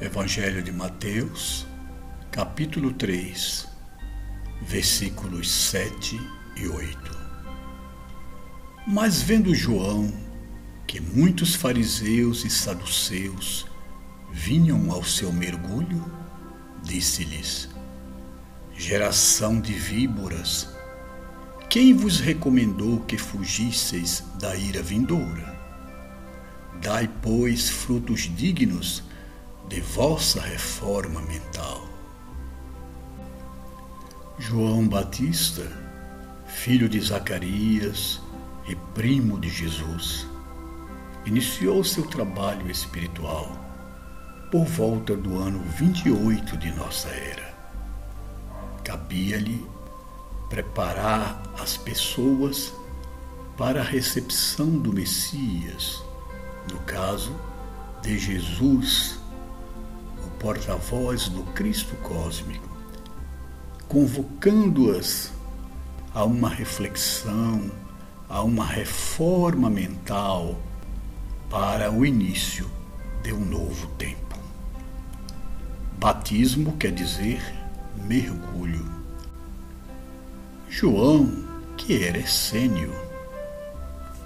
[0.00, 1.66] Evangelho de Mateus,
[2.30, 3.68] capítulo 3,
[4.62, 6.18] versículos 7
[6.56, 7.18] e 8.
[8.86, 10.10] Mas vendo João
[10.86, 13.66] que muitos fariseus e saduceus
[14.32, 16.10] vinham ao seu mergulho,
[16.82, 17.68] disse-lhes:
[18.72, 20.66] Geração de víboras,
[21.68, 25.60] quem vos recomendou que fugisseis da ira vindoura?
[26.80, 29.09] Dai, pois, frutos dignos
[29.70, 31.86] de vossa reforma mental.
[34.36, 35.64] João Batista,
[36.44, 38.20] filho de Zacarias
[38.66, 40.26] e primo de Jesus,
[41.24, 43.56] iniciou seu trabalho espiritual
[44.50, 47.54] por volta do ano 28 de nossa era.
[48.82, 49.64] Cabia-lhe
[50.48, 52.74] preparar as pessoas
[53.56, 56.02] para a recepção do Messias,
[56.68, 57.32] no caso
[58.02, 59.19] de Jesus
[60.40, 62.66] porta-voz do Cristo cósmico,
[63.86, 65.30] convocando-as
[66.14, 67.70] a uma reflexão,
[68.26, 70.58] a uma reforma mental
[71.50, 72.68] para o início
[73.22, 74.38] de um novo tempo.
[75.98, 77.42] Batismo quer dizer
[78.06, 78.88] mergulho.
[80.70, 81.44] João,
[81.76, 82.94] que era essênio,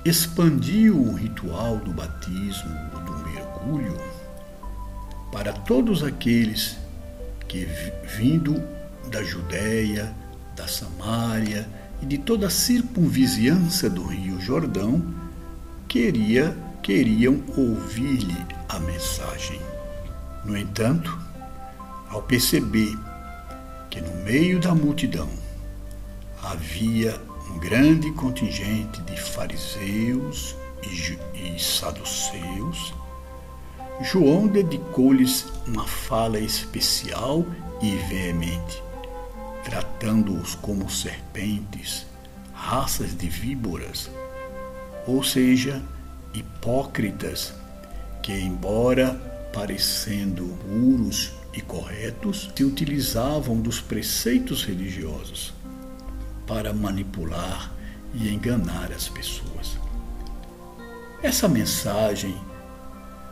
[0.05, 2.71] expandiu o ritual do batismo,
[3.05, 3.99] do mergulho,
[5.35, 6.77] para todos aqueles
[7.49, 7.67] que,
[8.17, 8.63] vindo
[9.11, 10.15] da Judéia,
[10.55, 11.69] da Samária
[12.01, 15.05] e de toda a circunvizinhança do Rio Jordão,
[15.89, 19.61] queria, queriam ouvir-lhe a mensagem.
[20.45, 21.19] No entanto,
[22.11, 22.97] ao perceber
[23.91, 25.29] que no meio da multidão
[26.45, 32.95] havia um grande contingente de fariseus e, e saduceus,
[34.01, 37.47] João dedicou-lhes uma fala especial
[37.81, 38.83] e veemente,
[39.63, 42.05] tratando-os como serpentes,
[42.53, 44.11] raças de víboras,
[45.07, 45.81] ou seja,
[46.33, 47.55] hipócritas
[48.23, 49.15] que, embora
[49.53, 55.55] parecendo puros e corretos, se utilizavam dos preceitos religiosos
[56.47, 57.73] para manipular
[58.13, 59.79] e enganar as pessoas.
[61.23, 62.37] Essa mensagem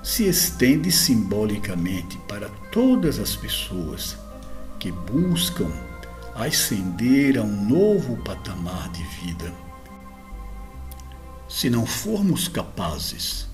[0.02, 4.16] se estende simbolicamente para todas as pessoas
[4.78, 5.70] que buscam
[6.34, 9.52] ascender a um novo patamar de vida.
[11.48, 13.46] Se não formos capazes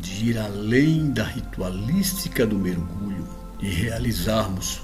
[0.00, 3.28] de ir além da ritualística do mergulho
[3.60, 4.80] e realizarmos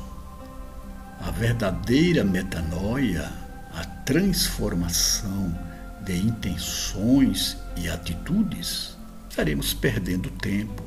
[1.21, 3.33] a verdadeira metanoia,
[3.73, 5.57] a transformação
[6.05, 8.98] de intenções e atitudes,
[9.39, 10.83] estaremos perdendo tempo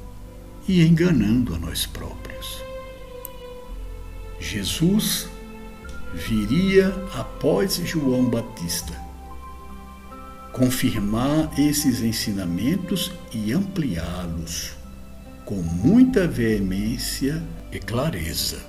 [0.67, 2.61] e enganando a nós próprios.
[4.41, 5.29] Jesus
[6.13, 8.91] viria após João Batista
[10.51, 14.73] confirmar esses ensinamentos e ampliá-los
[15.45, 17.41] com muita veemência
[17.71, 18.61] e clareza,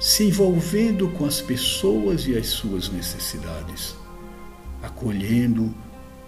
[0.00, 3.94] se envolvendo com as pessoas e as suas necessidades,
[4.82, 5.72] acolhendo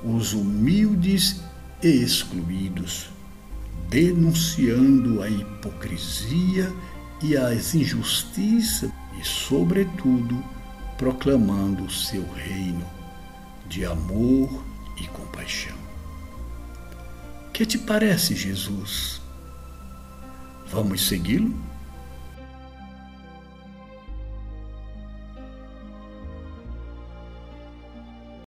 [0.05, 1.43] os humildes
[1.83, 3.11] e excluídos,
[3.89, 6.73] denunciando a hipocrisia
[7.23, 10.43] e as injustiças e, sobretudo,
[10.97, 12.87] proclamando o seu reino
[13.69, 14.65] de amor
[14.99, 15.77] e compaixão.
[17.53, 19.21] Que te parece, Jesus?
[20.69, 21.72] Vamos segui-lo?